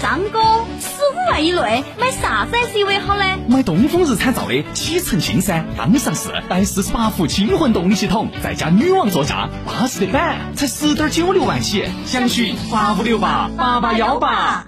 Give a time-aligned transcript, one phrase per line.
[0.00, 0.40] 张哥，
[0.80, 3.24] 十五万以内买啥子 SUV 好呢？
[3.48, 14.66] 买东风日产造的启辰星噻，刚上市，带四十八伏轻混动力系统，再加女王座驾，巴适的板，才十点九六万起，详询八五六八八八幺八。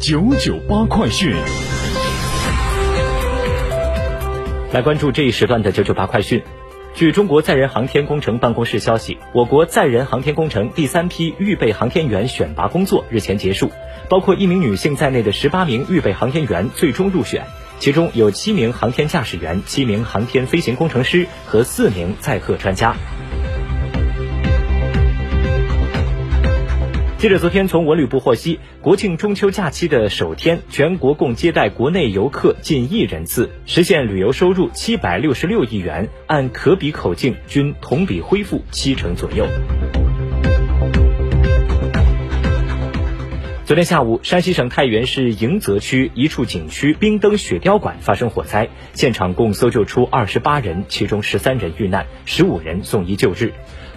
[0.00, 1.34] 九九八快讯，
[4.72, 6.42] 来关注这一时段的九九八快讯。
[6.94, 13.68] 据中国载人航天工程办公室消息，我国载人航天工程第三批预备航天员选拔工作日前结束，
[14.08, 17.46] 包括一名女性在内的十八名预备航天员最终入选，
[17.80, 22.94] 其中有七名航天驾驶员、七名航天飞行工程师和四名载荷专家。
[27.24, 39.46] 记者昨天从文旅部获悉，国庆中秋假期的首天，全国共接待国内游客近亿人次，实现旅游收入七百六十六亿元，按可比口径均同比恢复七成左右。
[43.64, 53.54] 昨天下午，山西省太原市迎泽区一处景区冰灯雪雕馆发生火灾，现场共搜救出二十八人，其中十三人遇难，十五人送医救治。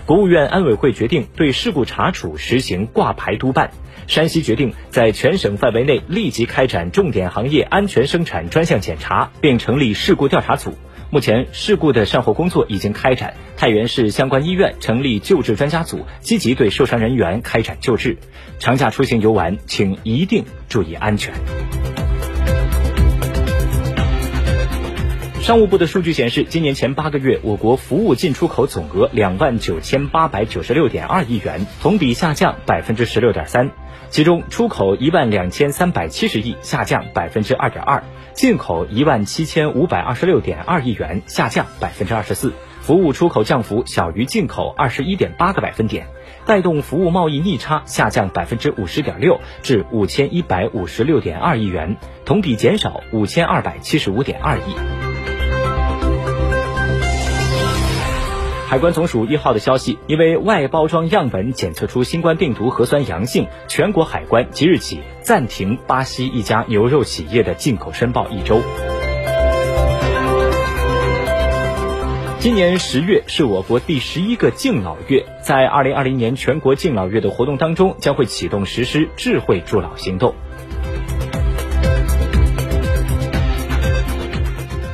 [0.08, 3.72] 国务院安委会决定对事故查处实行挂牌督办。
[4.08, 10.74] 山西决定在全省范围内立即开展重点行业安全生产专项检查，并成立事故调查组。
[11.10, 13.34] 目前，事故的善后工作已经开展。
[13.58, 18.18] 太原市相关医院成立救治专家组，积极对受伤人员开展救治。
[18.60, 21.34] 长假出行游玩，请一定注意安全。
[25.48, 33.72] 商务部的数据显示，今年前八个月，我国服务进出口总额两万九千八百九十六点二亿元，同比下降百分之十六点三。
[34.10, 38.04] 其中，出口一万两千三百七十亿，下降百分之二点二；
[38.34, 42.52] 进口一万七千五百二十六点二亿元，下降百分之二十四。
[42.82, 46.08] 服务出口降幅小于进口二十一点八个百分点，
[46.46, 55.07] 带动服务贸易逆差下降百分之五十点六，至五千一百五十六点二亿元，同比减少五千二百七十五点二亿。
[58.70, 68.60] 海关总署一号的消息，因为外包装样本检测出新冠病毒核酸阳性，全国海关即日起暂停巴西一家牛肉企业的进口申报一周。
[72.40, 80.36] 今年十月是我国第十一个敬老月，在二零二零年全国敬老月的活动当中，将会启动实施智慧助老行动。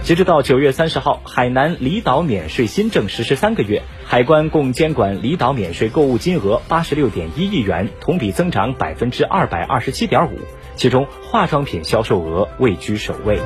[0.04, 10.40] 截止到九月三十号，海南离岛免税新政实施三个月，海关共监管离岛免税购物金额八十六点一亿元，同比增长百分之二百二十七点五，
[10.76, 13.40] 其中化妆品销售额位居首位。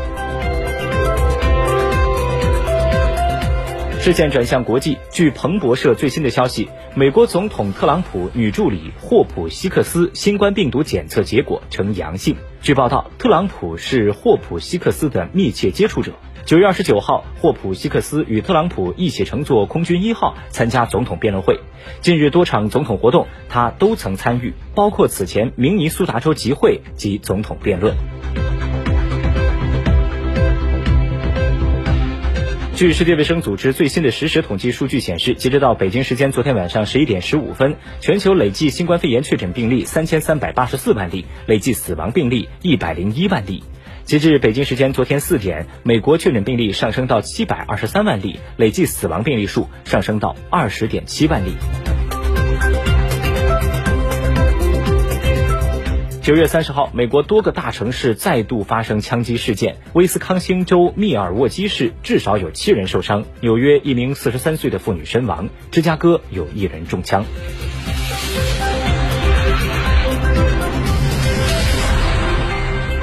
[3.99, 12.37] 视线转向国际，据彭博社最新的消息，美国总统特朗普女助理霍普希克斯新冠病毒检测结果呈阳性。
[12.61, 16.13] 据报道，特朗普是霍普希克斯的密切接触者。
[16.45, 21.59] 九月二十九号，霍普希克斯与特朗普一起乘坐空军一号参加总统辩论会。
[21.99, 27.93] 近日多场总统活动，他都曾参与，包括此前明尼苏达州集会及总统辩论。
[32.77, 43.63] 据世界卫生组织最新的实时统计数据显示，截止到北京时间昨天晚上十一点十五分，全球累计新冠肺炎确诊病例三千三百八十四万例，累计死亡病例一百零一万例。
[44.03, 51.53] 截至北京时间昨天四点，美国确诊病例上升到七百二十三万例，累计死亡病例数上升到二十点七万例。
[56.27, 67.23] 九月三十号，美国多个大城市再度发生枪击事件，威斯康星州密尔沃基市至少有七人受伤，纽约一名四十三岁的妇女身亡，芝加哥有一人中枪。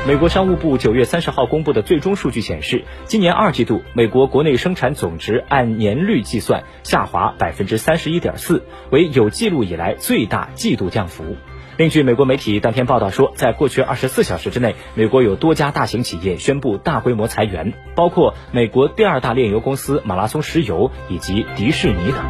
[0.07, 11.39] 美国商务部九月三十号公布的最终数据显示，今年二季度美国国内生产总值按年率计算下滑百分之三十一点四，为有记录以来最大季度降幅。
[11.77, 22.25] 另据美国媒体当天报道说，在过去二十四小时之内，美国有多家大型企业宣布大规模裁员，包括美国第二大炼油公司马拉松石油以及迪士尼等。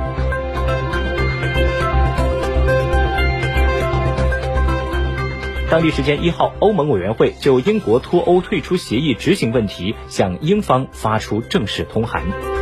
[5.71, 12.54] 当地时间一号，欧盟委员会就英国脱欧退出协议执行问题向英方发出正式通函。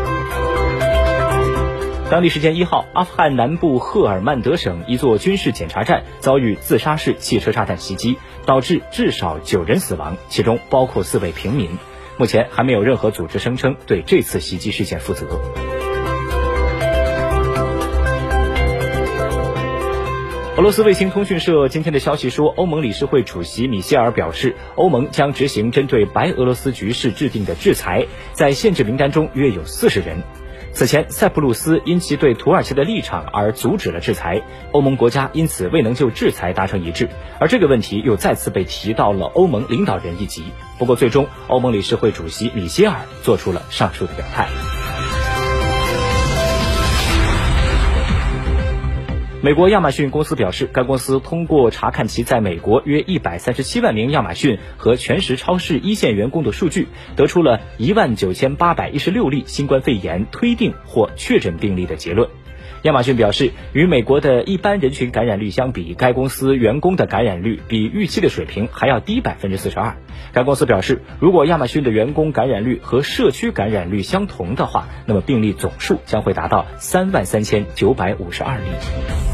[2.12, 11.70] 当地时间一号，阿富汗南部赫尔曼德省一座军事检查站遭遇自杀式汽车炸弹袭击，导致至少九人死亡，其中包括四位平民。
[12.18, 15.26] 目前还没有任何组织声称对这次袭击事件负责。
[20.58, 30.22] 俄罗斯卫星通讯社今天的消息说，欧盟理事会主席米歇尔表示，欧盟将执行针对白俄罗斯局势制定的制裁，在限制名单中约有四十人。
[30.74, 34.42] 此前，塞浦路斯因其对土耳其的立场而阻止了制裁，
[34.72, 37.08] 欧盟国家因此未能就制裁达成一致，
[37.38, 40.44] 而这个问题又再次被提到了欧盟领导人一级。
[40.78, 44.81] 不过，最终欧盟理事会主席米歇尔做出了上述的表态。
[49.44, 56.86] 美国亚马逊公司表示，该公司通过查看其在美国约一百三十七万名亚马逊和全食超市一线员工的数据，
[57.16, 62.28] 得出了一万九千八百一十六例新冠肺炎推定或确诊病例的结论。
[62.82, 69.96] 亚马逊表示，与美国的一般人群感染率相比，该公司员工的感染率比预期的水平还要低百分之四十二。
[70.32, 79.31] 该公司表示，如果亚马逊的员工感染率和社区感染率相同的话，那么病例总数将会达到三万三千九百五十二例。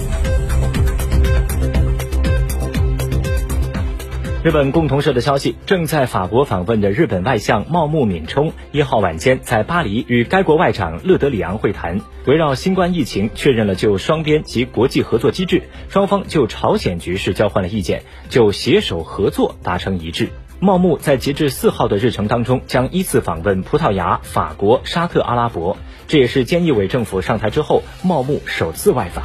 [4.45, 20.29] 日本共同社的消息，正在法国访问的日本外相茂木敏充一号晚间在巴黎与该国外长勒德里昂会谈，围绕新冠疫情确认了就双边及国际合作机制，双方就朝鲜局势交换了意见，就携手合作达成一致。
[20.61, 25.77] 茂木在截至四号的日程当中将依次访问葡萄牙、法国、沙特阿拉伯，
[26.07, 29.25] 这也是菅义伟政府上台之后茂木首次外访。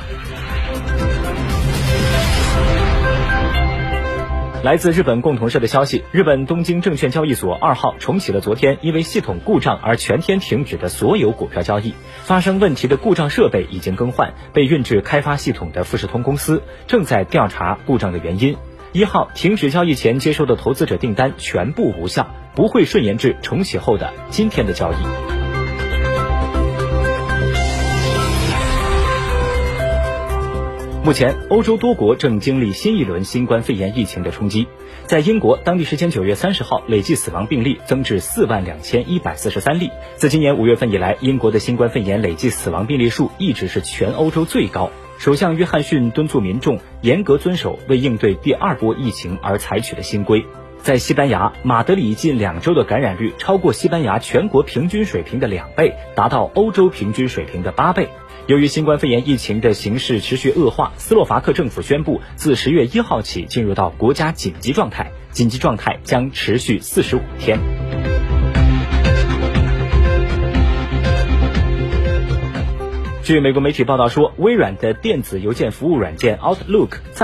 [4.63, 11.94] 来自日本共同社的消息，日本东京证券交易所二号重启了昨天因为系统故障而全天停止的所有股票交易。
[12.24, 18.56] 发生问题的故障设备已经更换，被运至开发系统的富士通公司正在调查故障的原因。
[18.94, 25.43] 一号停止交易前接收的投资者订单全部无效，不会顺延至重启后的今天的交易。
[31.05, 34.69] 目前，欧洲多国正经历新一轮新冠肺炎疫情的冲击。
[35.05, 39.91] 在英国，当地时间九月三十号，累计死亡病例增至四万两千一百四十三例。
[40.15, 44.91] 自今年五月份以来，英国的新冠肺炎累计死亡病例数一直是全欧洲最高。
[45.17, 50.45] 首相约翰逊敦促民众严格遵守为应对第二波疫情而采取的新规。
[50.81, 58.07] 在西班牙，马德里近两周的感染率超过西班牙全国平均水平的两倍，达到欧洲平均水平的八倍。
[58.45, 67.57] 由于新冠肺炎疫情的形势持续恶化，斯洛伐克政府宣布自十月一号起进入到国家紧急状态，紧急状态将持续四十五天。
[73.23, 77.21] 据美国媒体报道说，微软的电子邮件服务软件 Outlook 在。